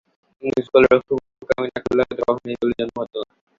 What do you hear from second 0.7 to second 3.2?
গোলরক্ষক বোকামি না করলে হয়তো কখনোই এ গোলের জন্ম হতো